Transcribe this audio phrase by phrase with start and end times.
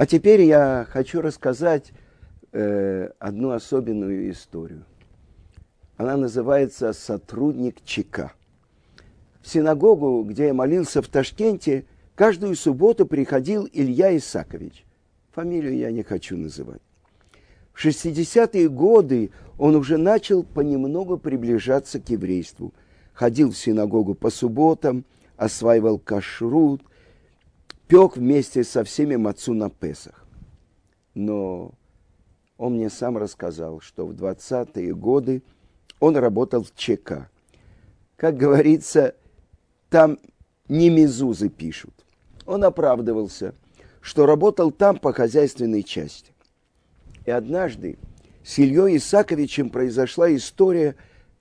[0.00, 1.92] А теперь я хочу рассказать
[2.52, 4.86] э, одну особенную историю.
[5.98, 8.32] Она называется «Сотрудник ЧК».
[9.42, 11.84] В синагогу, где я молился в Ташкенте,
[12.14, 14.86] каждую субботу приходил Илья Исакович.
[15.32, 16.80] Фамилию я не хочу называть.
[17.74, 22.72] В 60-е годы он уже начал понемногу приближаться к еврейству.
[23.12, 25.04] Ходил в синагогу по субботам,
[25.36, 26.80] осваивал кашрут,
[27.90, 30.24] пек вместе со всеми мацу на Песах.
[31.14, 31.72] Но
[32.56, 35.42] он мне сам рассказал, что в 20-е годы
[35.98, 37.28] он работал в ЧК.
[38.16, 39.16] Как говорится,
[39.88, 40.20] там
[40.68, 41.92] не мезузы пишут.
[42.46, 43.54] Он оправдывался,
[44.00, 46.32] что работал там по хозяйственной части.
[47.26, 47.98] И однажды
[48.44, 50.94] с Ильей Исаковичем произошла история,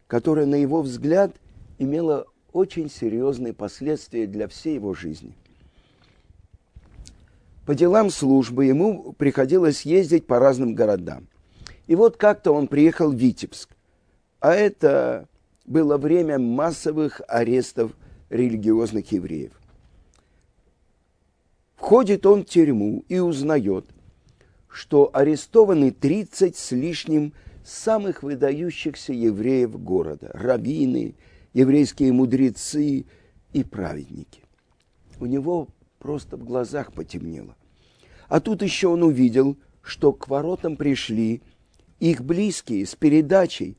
[0.08, 1.36] которая, на его взгляд,
[1.78, 5.36] имела очень серьезные последствия для всей его жизни.
[7.70, 11.28] По делам службы ему приходилось ездить по разным городам.
[11.86, 13.70] И вот как-то он приехал в Витебск.
[14.40, 15.28] А это
[15.66, 17.92] было время массовых арестов
[18.32, 19.52] религиозных евреев.
[21.76, 23.86] Входит он в тюрьму и узнает,
[24.68, 31.14] что арестованы 30 с лишним самых выдающихся евреев города, раввины,
[31.54, 33.06] еврейские мудрецы
[33.54, 34.42] и праведники.
[35.20, 35.68] У него
[36.00, 37.56] просто в глазах потемнело.
[38.30, 41.42] А тут еще он увидел, что к воротам пришли
[42.00, 43.76] их близкие с передачей,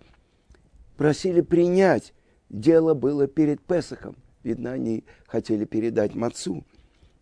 [0.97, 2.13] просили принять.
[2.51, 4.17] Дело было перед Песохом.
[4.43, 6.65] Видно, они хотели передать мацу.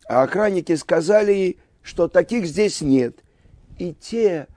[0.08, 3.22] А охранники сказали, что таких здесь нет.
[3.78, 4.48] И те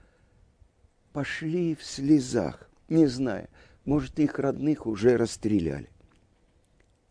[1.12, 3.48] пошли в слезах, не зная,
[3.84, 5.90] может, их родных уже расстреляли.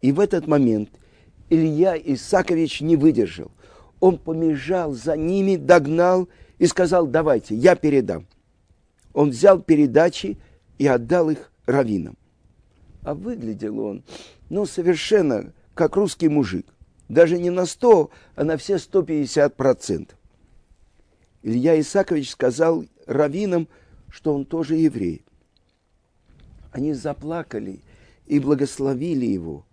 [0.01, 0.89] И в этот момент
[1.51, 3.51] Илья Исакович не выдержал.
[4.01, 8.27] Он помежал за ними, догнал и сказал, давайте, я передам.
[9.13, 10.37] Он взял передачи
[10.77, 12.17] и отдал их раввинам.
[13.03, 14.03] А выглядел он,
[14.49, 16.65] ну, совершенно как русский мужик.
[17.07, 20.17] Даже не на 100, а на все 150 процентов.
[21.43, 23.67] Илья Исакович сказал раввинам,
[24.09, 25.23] что он тоже еврей.
[26.71, 27.81] Они заплакали
[28.25, 29.65] и благословили его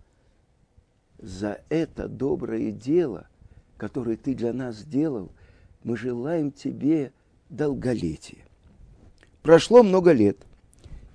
[1.17, 3.28] за это доброе дело,
[3.79, 5.31] которое ты для нас сделал.
[5.83, 7.11] Мы желаем тебе
[7.49, 8.43] долголетия.
[9.41, 10.37] Прошло много лет.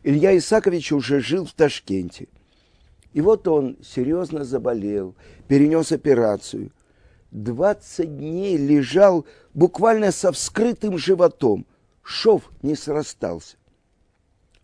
[0.03, 2.27] Илья Исакович уже жил в Ташкенте.
[3.13, 5.15] И вот он серьезно заболел,
[5.47, 6.73] перенес операцию.
[7.31, 11.67] 20 дней лежал буквально со вскрытым животом.
[12.03, 13.57] Шов не срастался.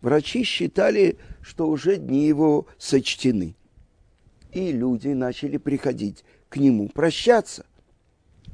[0.01, 3.55] Врачи считали, что уже дни его сочтены.
[4.53, 7.65] И люди начали приходить к нему прощаться.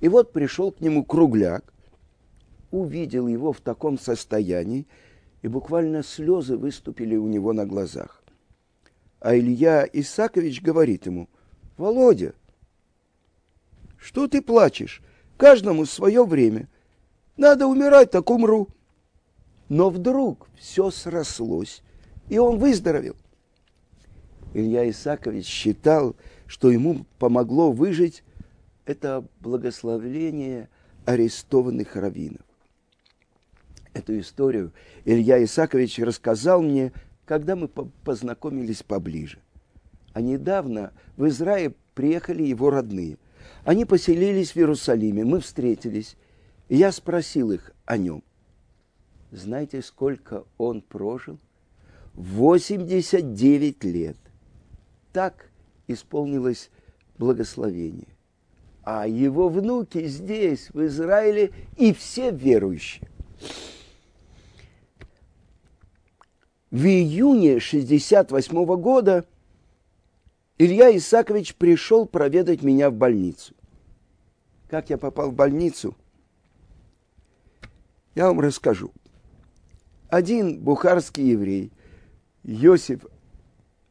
[0.06, 1.74] И вот пришел к нему кругляк,
[2.70, 4.86] увидел его в таком состоянии,
[5.42, 8.22] и буквально слезы выступили у него на глазах.
[9.18, 11.28] А Илья Исакович говорит ему,
[11.76, 12.34] «Володя,
[13.98, 15.02] что ты плачешь?
[15.36, 16.68] Каждому свое время.
[17.36, 18.68] Надо умирать, так умру».
[19.68, 21.82] Но вдруг все срослось,
[22.28, 23.16] и он выздоровел.
[24.54, 26.14] Илья Исакович считал,
[26.46, 28.22] что ему помогло выжить
[28.86, 30.70] это благословление
[31.04, 32.42] арестованных раввинов.
[33.92, 34.72] Эту историю
[35.04, 36.92] Илья Исакович рассказал мне,
[37.24, 39.38] когда мы познакомились поближе.
[40.12, 43.19] А недавно в Израиль приехали его родные.
[43.64, 46.16] Они поселились в Иерусалиме, мы встретились,
[46.68, 48.22] я спросил их о нем.
[49.32, 51.38] Знаете, сколько он прожил?
[52.14, 54.16] 89 лет.
[55.12, 55.50] Так
[55.88, 56.70] исполнилось
[57.18, 58.16] благословение
[58.86, 63.10] а его внуки здесь, в Израиле, и все верующие.
[66.70, 69.26] В июне 68 года
[70.56, 73.54] Илья Исакович пришел проведать меня в больницу.
[74.69, 75.97] Как я попал в больницу,
[78.15, 78.92] я вам расскажу.
[80.09, 81.72] Один бухарский еврей,
[82.44, 83.04] Йосиф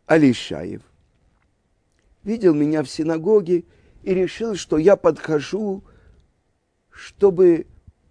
[0.06, 0.84] Алишаев,
[2.24, 3.66] видел меня в синагоге
[4.06, 5.84] и решил, что я подхожу,
[6.92, 7.66] чтобы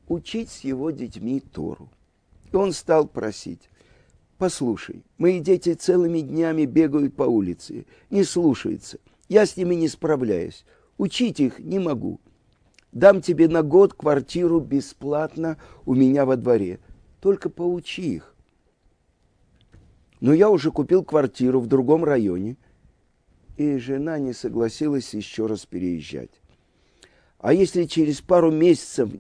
[0.09, 1.89] учить с его детьми Тору.
[2.53, 3.71] И он стал просить,
[4.37, 8.99] послушай, мои дети целыми днями бегают по улице, не слушаются,
[9.29, 10.65] я с ними не справляюсь,
[10.99, 12.21] учить их не могу.
[12.91, 16.81] Дам тебе на год квартиру бесплатно у меня во дворе,
[17.21, 18.35] только поучи их.
[20.21, 22.57] Но я уже купил квартиру в другом районе–
[23.57, 26.31] и жена не согласилась еще раз переезжать.
[27.39, 29.11] А если через пару месяцев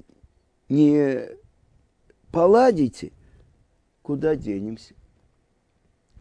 [0.69, 1.29] не
[2.33, 3.13] поладите,
[4.03, 4.95] куда денемся?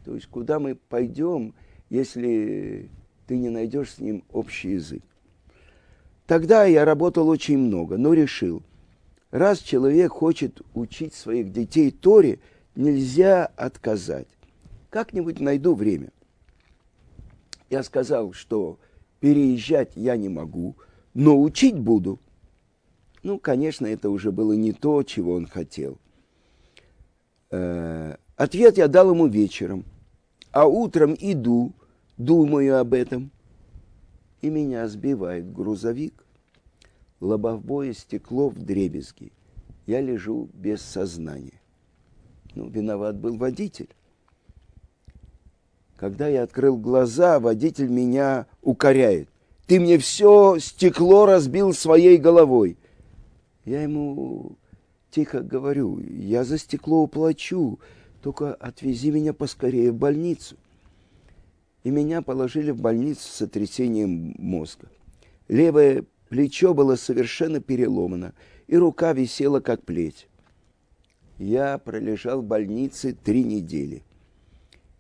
[0.04, 1.56] То есть куда мы пойдем,
[1.90, 2.90] если
[3.26, 5.04] ты не найдешь с ним общий язык?
[6.28, 8.64] Тогда я работал очень много, но решил,
[9.32, 12.40] раз человек хочет учить своих детей Торе,
[12.76, 14.28] нельзя отказать.
[14.90, 16.12] Как-нибудь найду время.
[17.74, 18.78] Я сказал, что
[19.20, 20.76] переезжать я не могу,
[21.14, 22.20] но учить буду.
[23.24, 25.98] Ну, конечно, это уже было не то, чего он хотел.
[27.50, 29.86] Э, ответ я дал ему вечером,
[30.52, 31.74] а утром иду,
[32.18, 33.32] думаю об этом–
[34.44, 36.26] и меня сбивает грузовик.
[37.22, 39.32] Лобовое стекло в дребезги.
[39.88, 41.62] Я лежу без сознания.
[42.54, 43.88] Ну, виноват был водитель.
[46.04, 49.30] Когда я открыл глаза, водитель меня укоряет.
[49.68, 52.78] Ты мне все стекло разбил своей головой.
[53.64, 54.58] Я ему
[55.12, 57.80] тихо говорю, я за стекло уплачу,
[58.22, 60.58] только отвези меня поскорее в больницу
[61.86, 64.90] и меня положили в больницу с сотрясением мозга.
[65.48, 68.34] Левое плечо было совершенно переломано,
[68.68, 70.28] и рука висела как плеть.
[71.38, 74.04] Я пролежал в больнице три недели.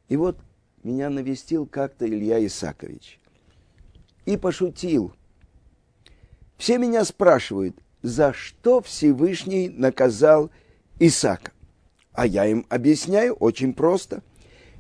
[0.07, 0.37] И вот
[0.83, 3.19] меня навестил как-то Илья Исакович.
[4.25, 5.13] И пошутил.
[6.57, 10.51] Все меня спрашивают, за что Всевышний наказал
[10.99, 11.51] Исаака.
[12.13, 14.21] А я им объясняю очень просто.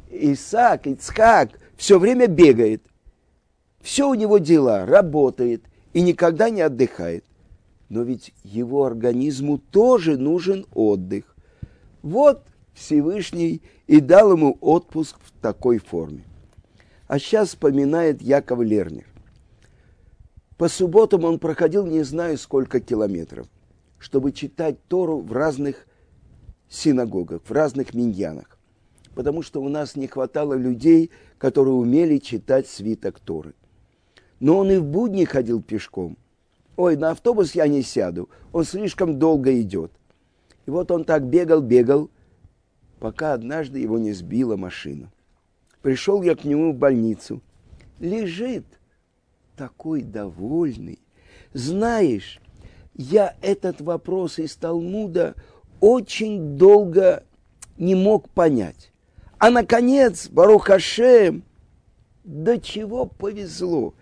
[0.09, 2.83] Исаак, Ицхак все время бегает.
[3.81, 5.63] Все у него дела, работает
[5.93, 7.25] и никогда не отдыхает.
[7.89, 11.35] Но ведь его организму тоже нужен отдых.
[12.01, 16.23] Вот Всевышний и дал ему отпуск в такой форме.
[17.07, 19.05] А сейчас вспоминает Яков Лернер.
[20.57, 23.47] По субботам он проходил не знаю сколько километров,
[23.99, 25.87] чтобы читать Тору в разных
[26.69, 28.53] синагогах, в разных миньянах
[29.13, 33.53] потому что у нас не хватало людей, которые умели читать свиток Торы.
[34.39, 36.17] Но он и в будни ходил пешком.
[36.75, 39.91] Ой, на автобус я не сяду, он слишком долго идет.
[40.65, 42.09] И вот он так бегал, бегал,
[43.03, 45.11] пока однажды его не сбила машина.
[45.81, 47.41] Пришел я к нему в больницу.
[47.99, 48.63] Лежит
[49.57, 50.99] такой довольный.
[51.51, 52.39] Знаешь,
[52.93, 55.35] я этот вопрос из Талмуда
[55.81, 57.25] очень долго
[57.77, 58.93] не мог понять.
[59.37, 61.43] А наконец, Барух Хашем,
[62.23, 63.95] до чего повезло.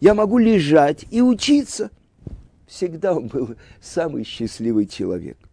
[0.00, 1.92] Я могу лежать и учиться.
[2.66, 5.47] Всегда он был самый счастливый человек.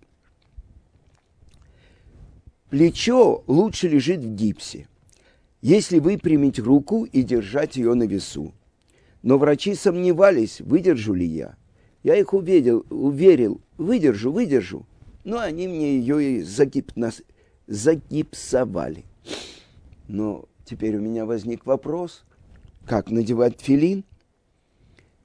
[2.70, 4.88] Плечо лучше лежит в гипсе,
[5.62, 8.54] если выпрямить руку и держать ее на весу.
[9.22, 11.56] Но врачи сомневались, выдержу ли я.
[12.04, 14.86] Я их уверил, уверил выдержу, выдержу.
[15.24, 17.22] Но они мне ее и загипнос...
[17.68, 19.06] загипсовали.
[20.08, 22.24] Но теперь у меня возник вопрос,
[22.86, 24.04] как надевать филин?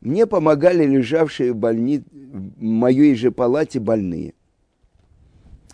[0.00, 2.02] Мне помогали лежавшие в, больни...
[2.10, 4.34] в моей же палате больные.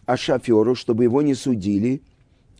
[0.07, 2.01] А шоферу, чтобы его не судили,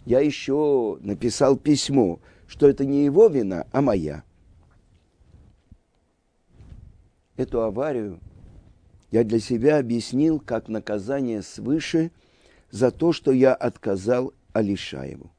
[0.05, 4.25] я еще написал письмо, что это не его вина, а моя.
[7.37, 8.21] Эту аварию
[9.13, 12.11] я для себя объяснил как наказание свыше
[12.71, 15.31] за то, что я отказал Алишаеву.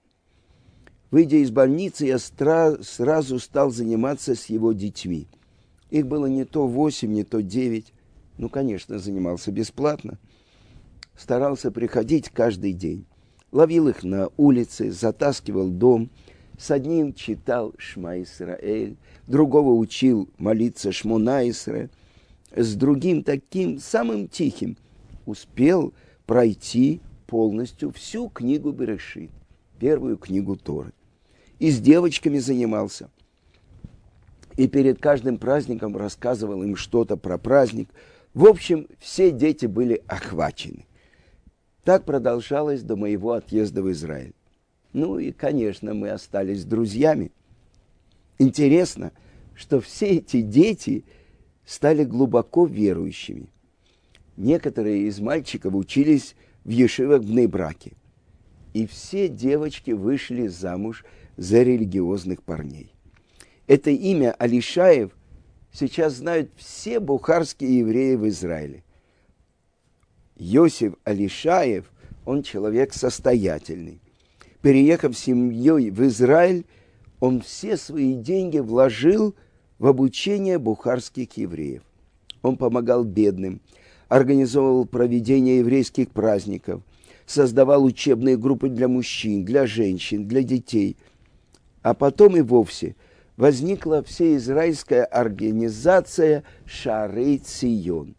[1.11, 5.27] Выйдя из больницы, я сразу стал заниматься с его детьми.
[5.89, 7.93] Их было не то восемь, не то девять.
[8.37, 10.19] Ну, конечно, занимался бесплатно.
[11.17, 13.05] Старался приходить каждый день.
[13.51, 16.09] Ловил их на улице, затаскивал дом.
[16.57, 18.97] С одним читал Шма Исраэль,
[19.27, 21.89] другого учил молиться Шмуна Исра.
[22.55, 24.77] С другим таким, самым тихим,
[25.25, 25.93] успел
[26.25, 29.31] пройти полностью всю книгу Берешит,
[29.79, 30.93] первую книгу Торы
[31.59, 33.09] и с девочками занимался.
[34.55, 37.89] И перед каждым праздником рассказывал им что-то про праздник.
[38.33, 40.85] В общем, все дети были охвачены.
[41.87, 44.33] Так продолжалось до моего отъезда в Израиль.
[44.91, 47.31] Ну и, конечно, мы остались друзьями.
[48.37, 49.13] Интересно,
[49.55, 51.05] что все эти дети
[51.65, 53.47] стали глубоко верующими.
[54.35, 57.93] Некоторые из мальчиков учились в Ешивах в Нейбраке.
[58.73, 61.05] И все девочки вышли замуж
[61.37, 62.91] за религиозных парней.
[63.65, 65.15] Это имя Алишаев
[65.71, 68.83] сейчас знают все бухарские евреи в Израиле.
[70.39, 71.91] Йосиф Алишаев,
[72.25, 73.99] он человек состоятельный.
[74.61, 76.65] Переехав с семьей в Израиль,
[77.19, 79.35] он все свои деньги вложил
[79.79, 81.83] в обучение бухарских евреев.
[82.41, 83.61] Он помогал бедным,
[84.07, 86.81] организовывал проведение еврейских праздников,
[87.25, 90.97] создавал учебные группы для мужчин, для женщин, для детей.
[91.81, 92.95] А потом и вовсе
[93.37, 98.16] возникла всеизраильская организация Шарей Цион.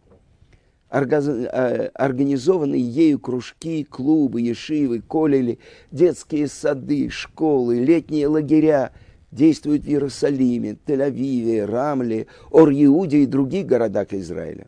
[0.91, 5.59] Э, организованные ею кружки, клубы, ешивы, колели,
[5.91, 8.91] детские сады, школы, летние лагеря
[9.31, 14.67] действуют в Иерусалиме, Тель-Авиве, Рамле, Ор-Иуде и других городах Израиля.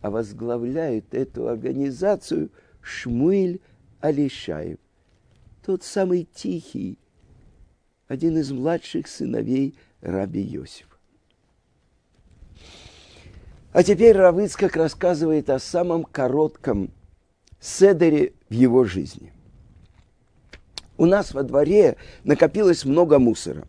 [0.00, 2.50] А возглавляет эту организацию
[2.80, 3.60] Шмуэль
[4.00, 4.78] Алишаев,
[5.66, 6.98] тот самый тихий,
[8.06, 10.87] один из младших сыновей Раби Йосифа.
[13.72, 16.90] А теперь Равыцкак рассказывает о самом коротком
[17.60, 19.32] седере в его жизни.
[20.96, 23.66] У нас во дворе накопилось много мусора.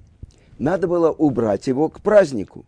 [0.58, 2.66] Надо было убрать его к празднику.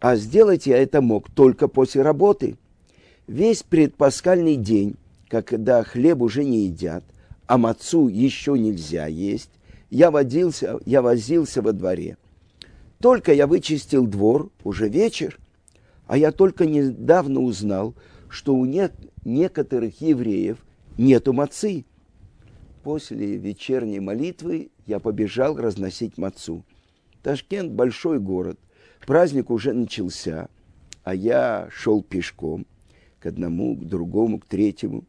[0.00, 2.56] А сделать я это мог только после работы.
[3.26, 4.96] Весь предпасхальный день,
[5.28, 7.04] когда хлеб уже не едят,
[7.46, 9.50] а мацу еще нельзя есть,
[9.90, 12.16] я, водился, я возился во дворе.
[13.00, 15.36] Только я вычистил двор, уже вечер–
[16.08, 17.94] а я только недавно узнал,
[18.28, 18.92] что у нет,
[19.24, 20.58] некоторых евреев
[20.96, 21.84] нету мацы.
[22.82, 26.64] После вечерней молитвы я побежал разносить мацу.
[27.22, 28.58] Ташкент– большой город.
[29.06, 30.48] Праздник уже начался,
[31.04, 32.66] а я шел пешком
[33.20, 35.04] к одному, к другому, к третьему.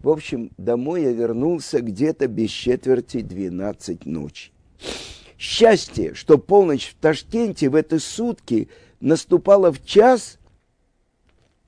[0.00, 4.52] В общем, домой я вернулся где-то без четверти двенадцать ночи.
[5.36, 10.38] Счастье, что полночь в Ташкенте в эти сутки– наступала в час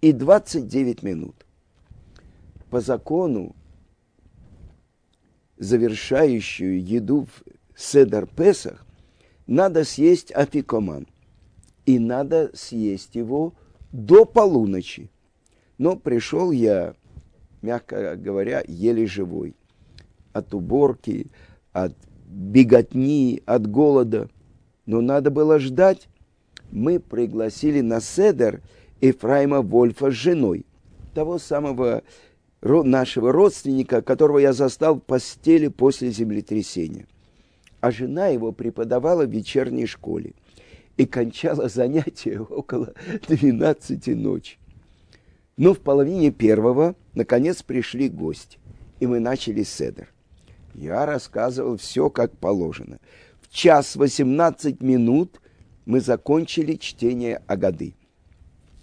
[0.01, 1.47] и 29 минут.
[2.71, 3.55] По закону,
[5.59, 7.43] завершающую еду в
[7.75, 8.87] Седар Песах,
[9.47, 11.07] надо съесть афикоман.
[11.85, 13.55] И надо съесть его
[13.91, 15.11] до полуночи.
[15.79, 16.95] Но пришел я,
[17.61, 19.57] мягко говоря, еле живой.
[20.33, 21.27] От уборки,
[21.73, 21.95] от
[22.27, 24.29] беготни, от голода.
[24.87, 26.09] Но надо было ждать,
[26.73, 28.61] мы пригласили на седер
[29.01, 30.65] Ефраима Вольфа с женой,
[31.15, 32.03] того самого
[32.63, 37.07] нашего родственника, которого я застал в постели после землетрясения.
[37.81, 40.35] А жена его преподавала в вечерней школе
[40.97, 42.95] и кончала занятия около
[43.29, 44.59] 12 ночи.
[45.57, 48.59] Но в половине первого, наконец, пришли гости,
[49.01, 50.09] и мы начали седер.
[50.75, 52.99] Я рассказывал все, как положено.
[53.43, 55.42] В час 18 минут
[55.85, 57.95] мы закончили чтение Агады.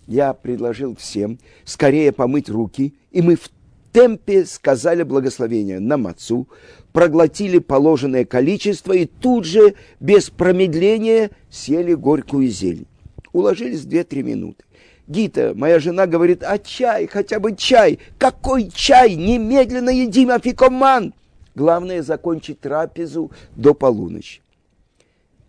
[0.08, 3.50] Я предложил всем скорее помыть руки, и мы в
[3.92, 6.48] темпе сказали благословение на мацу,
[6.92, 12.88] проглотили положенное количество и тут же, без промедления, съели горькую зелень.
[13.34, 14.64] Уложились две-три минуты.
[15.08, 18.00] Гита, моя жена, говорит, а чай, хотя бы чай.
[18.18, 19.16] Какой чай?
[19.16, 21.14] Немедленно едим афикоман.
[21.56, 24.42] Главное закончить трапезу до полуночи.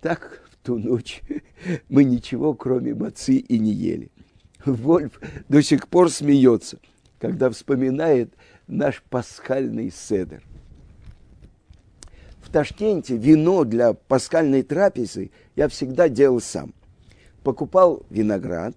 [0.00, 1.23] Так ту ночь
[1.88, 4.11] мы ничего, кроме мацы, и не ели.
[4.64, 6.79] Вольф до сих пор смеется,
[7.19, 8.35] когда вспоминает
[8.67, 10.43] наш пасхальный седер.
[12.43, 16.75] В Ташкенте вино для пасхальной трапезы я всегда делал сам.
[17.43, 18.75] Покупал виноград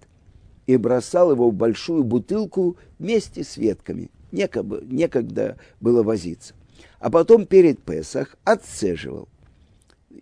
[0.66, 4.10] и бросал его в большую бутылку вместе с ветками.
[4.32, 6.54] Некогда, некогда было возиться.
[6.98, 9.28] А потом перед Песах отцеживал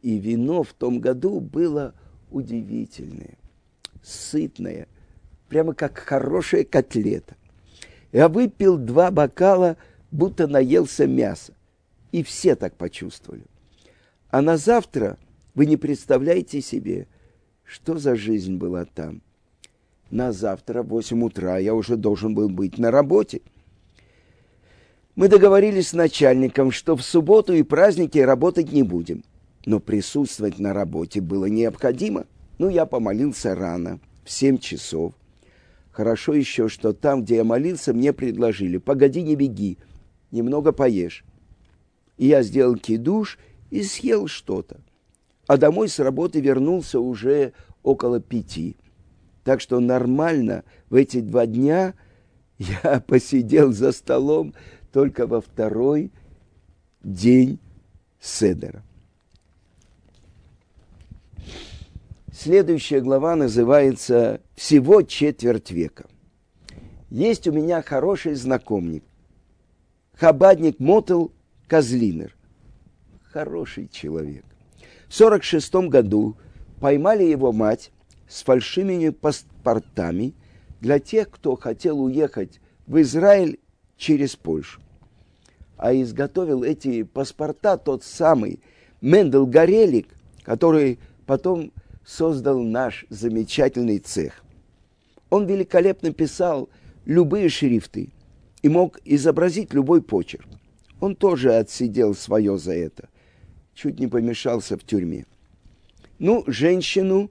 [0.00, 1.94] и вино в том году было
[2.30, 3.36] удивительное,
[4.02, 4.88] сытное,
[5.48, 7.36] прямо как хорошая котлета.
[8.12, 9.76] Я выпил два бокала,
[10.10, 11.54] будто наелся мяса.
[12.10, 13.44] И все так почувствовали.
[14.28, 15.18] А на завтра
[15.54, 17.06] вы не представляете себе,
[17.64, 19.22] что за жизнь была там.
[20.10, 23.40] На завтра в 8 утра я уже должен был быть на работе.
[25.14, 29.24] Мы договорились с начальником, что в субботу и праздники работать не будем
[29.66, 32.26] но присутствовать на работе было необходимо.
[32.58, 35.14] Ну, я помолился рано, в семь часов.
[35.90, 39.78] Хорошо еще, что там, где я молился, мне предложили, погоди, не беги,
[40.30, 41.24] немного поешь.
[42.16, 43.38] И я сделал кидуш
[43.70, 44.80] и съел что-то.
[45.46, 47.52] А домой с работы вернулся уже
[47.82, 48.76] около пяти.
[49.44, 51.94] Так что нормально в эти два дня
[52.58, 54.54] я посидел за столом
[54.92, 56.12] только во второй
[57.02, 57.58] день
[58.20, 58.84] Седера.
[62.44, 66.06] Следующая глава называется «Всего четверть века».
[67.08, 69.04] Есть у меня хороший знакомник,
[70.14, 71.30] хабадник Мотел
[71.68, 72.34] Козлинер.
[73.30, 74.44] Хороший человек.
[75.06, 76.36] В 46 году
[76.80, 77.92] поймали его мать
[78.26, 80.34] с фальшивыми паспортами
[80.80, 83.60] для тех, кто хотел уехать в Израиль
[83.96, 84.80] через Польшу.
[85.76, 88.58] А изготовил эти паспорта тот самый
[89.00, 90.08] Мендел Горелик,
[90.42, 91.70] который потом
[92.04, 94.44] создал наш замечательный цех.
[95.30, 96.68] Он великолепно писал
[97.04, 98.10] любые шрифты
[98.62, 100.46] и мог изобразить любой почерк.
[101.00, 103.08] Он тоже отсидел свое за это.
[103.74, 105.26] Чуть не помешался в тюрьме.
[106.18, 107.30] Ну, женщину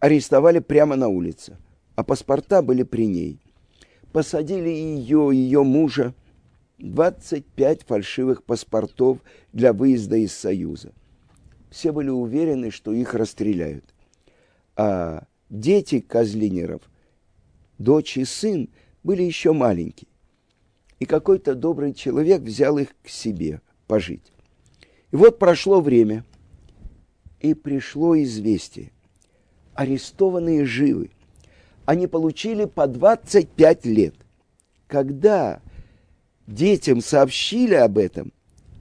[0.00, 1.56] арестовали прямо на улице,
[1.94, 3.38] а паспорта были при ней.
[4.12, 6.14] Посадили ее, ее мужа,
[6.78, 9.18] 25 фальшивых паспортов
[9.52, 10.92] для выезда из Союза.
[11.70, 13.84] Все были уверены, что их расстреляют.
[14.76, 16.82] А дети Козлинеров,
[17.78, 18.68] дочь и сын,
[19.02, 20.08] были еще маленькие.
[20.98, 24.32] И какой-то добрый человек взял их к себе пожить.
[25.12, 26.24] И вот прошло время,
[27.40, 28.92] и пришло известие.
[29.74, 31.10] Арестованные живы.
[31.86, 34.14] Они получили по 25 лет.
[34.86, 35.62] Когда
[36.46, 38.32] детям сообщили об этом,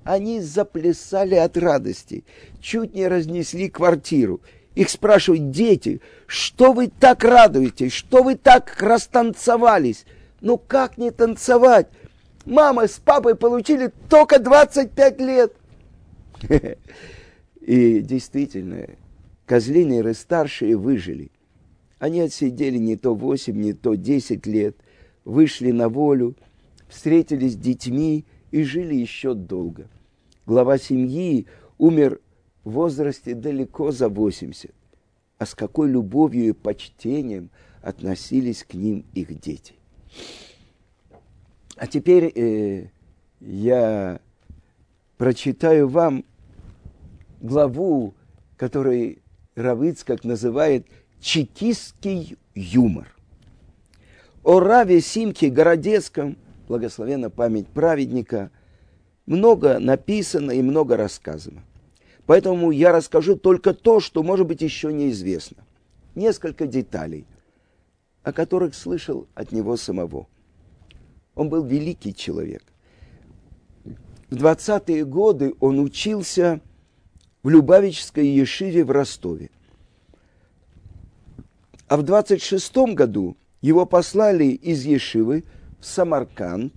[0.10, 2.24] они заплясали от радости,
[2.60, 4.42] чуть не разнесли квартиру.
[4.74, 10.06] Их спрашивают дети, что вы так радуетесь, что вы так растанцевались?
[10.42, 11.89] Ну как не танцевать?
[12.44, 15.54] Мама с папой получили только 25 лет.
[17.62, 18.88] И действительно,
[19.46, 21.30] козлинеры старшие выжили.
[22.00, 24.75] Они отсидели не то 8, не то 10 лет,
[25.24, 26.36] вышли на волю,
[26.88, 29.88] встретились с детьми и жили еще долго.
[30.50, 31.46] Глава семьи
[31.77, 32.22] умер
[32.63, 34.72] в возрасте далеко за 80.
[35.38, 37.51] А с какой любовью и почтением
[37.84, 39.75] относились к ним их дети.
[41.75, 42.89] А теперь э,
[43.41, 44.22] я
[45.20, 46.25] прочитаю вам
[47.41, 48.15] главу,
[48.58, 49.20] которую
[49.53, 50.88] Равыцкак называет
[51.22, 53.15] «Чекистский юмор».
[54.44, 56.38] О Раве Симке Городецком,
[56.68, 58.50] благословена память праведника,
[59.29, 61.63] много написано и много рассказано.
[62.25, 65.63] Поэтому я расскажу только то, что, может быть, еще неизвестно.
[66.15, 67.25] Несколько деталей,
[68.24, 70.27] о которых слышал от него самого–
[71.39, 72.61] он был великий человек.
[74.29, 76.59] В 20-е годы он учился
[77.44, 79.50] в Любавической Ешиве в Ростове.
[81.87, 85.46] А в 26 году его послали из Ешивы
[85.79, 86.74] в Самарканд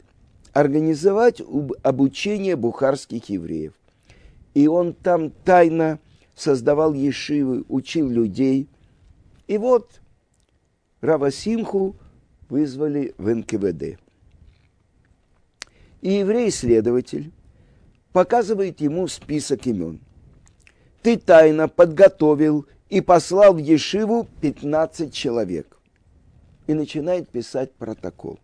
[0.52, 1.42] организовать
[1.82, 3.72] обучение бухарских евреев.
[4.54, 5.98] И он там тайно
[6.34, 8.68] создавал ешивы, учил людей.
[9.46, 10.00] И вот
[11.00, 11.96] Равасимху
[12.48, 13.98] вызвали в НКВД.
[16.02, 17.32] И еврей-следователь
[18.12, 20.00] показывает ему список имен.
[21.02, 25.78] Ты тайно подготовил и послал в Ешиву 15 человек.
[26.66, 28.38] И начинает писать протокол.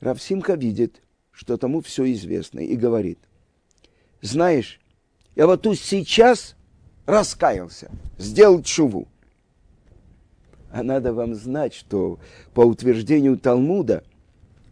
[0.00, 3.18] Равсимха видит, что тому все известно, и говорит,
[4.20, 4.80] знаешь,
[5.36, 6.56] я вот тут сейчас
[7.06, 9.08] раскаялся, сделал чуву.
[10.70, 12.18] А надо вам знать, что
[12.54, 14.04] по утверждению Талмуда–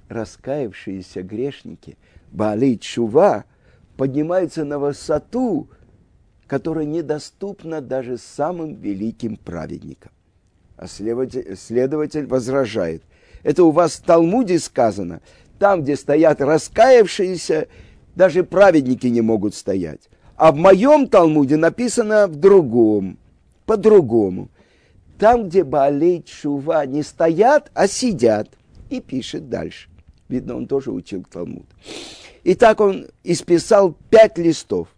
[0.09, 1.97] раскаявшиеся грешники,
[2.33, 3.45] Баали Чува,
[3.97, 5.69] поднимаются на высоту,
[6.47, 10.13] которая недоступна даже самым великим праведникам.
[10.77, 13.03] А следователь, следователь возражает.
[13.47, 15.21] Это у вас в Талмуде сказано.
[15.61, 17.69] Там, где стоят раскаявшиеся,
[18.17, 20.11] даже праведники не могут стоять.
[20.35, 23.19] А в моем Талмуде написано в другом,
[23.65, 24.49] по-другому.
[25.17, 28.49] Там, где Баалей Чува не стоят, а сидят.
[28.91, 29.91] И пишет дальше.
[30.29, 31.67] Видно, он тоже учил Талмуд.
[32.43, 34.89] И так он исписал пять листов.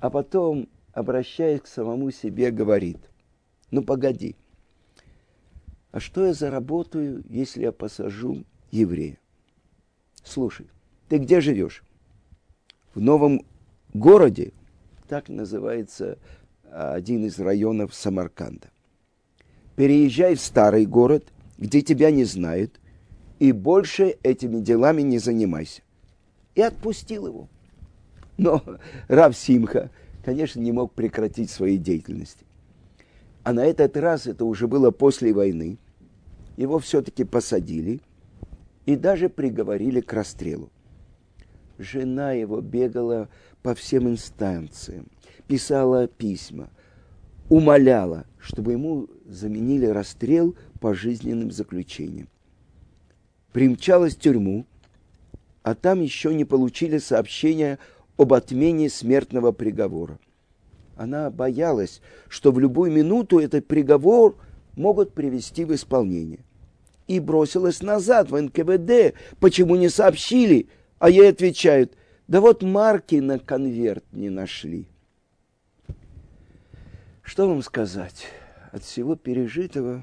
[0.00, 2.98] А потом, обращаясь к самому себе, говорит,
[3.70, 4.34] ну погоди,
[5.90, 9.18] а что я заработаю, если я посажу еврея?
[10.24, 10.66] Слушай,
[11.08, 11.82] ты где живешь?
[12.94, 13.44] В новом
[13.94, 14.52] городе,
[15.08, 16.18] так называется
[16.70, 18.68] один из районов Самарканда.
[19.76, 22.80] Переезжай в старый город, где тебя не знают–
[23.38, 25.82] и больше этими делами не занимайся.
[26.54, 27.48] И отпустил его.
[28.38, 28.62] Но
[29.08, 29.90] Рав Симха,
[30.24, 32.44] конечно, не мог прекратить своей деятельности.
[33.46, 35.78] А на этот раз, это уже было после войны,
[36.56, 38.00] его все-таки посадили
[38.86, 40.68] и даже приговорили к расстрелу.
[41.78, 43.28] Жена его бегала
[43.62, 45.06] по всем инстанциям,
[45.46, 46.70] писала письма,
[47.48, 52.28] умоляла, чтобы ему заменили расстрел пожизненным заключением
[53.56, 54.66] примчалась в тюрьму,
[55.62, 57.78] а там еще не получили сообщения
[58.18, 60.18] об отмене смертного приговора.
[60.96, 64.36] Она боялась, что в любую минуту этот приговор
[64.76, 66.40] могут привести в исполнение.
[67.06, 69.14] И бросилась назад в НКВД.
[69.38, 70.68] Почему не сообщили?
[70.98, 74.86] А ей отвечают, да вот марки на конверт не нашли.
[77.22, 78.26] Что вам сказать?
[78.72, 80.02] От всего пережитого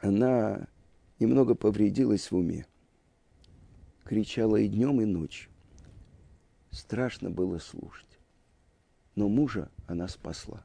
[0.00, 0.66] она
[1.18, 2.66] немного повредилась в уме.
[4.04, 5.50] Кричала и днем, и ночью.
[6.70, 8.11] Страшно было слушать.
[9.14, 10.62] Но мужа она спасла.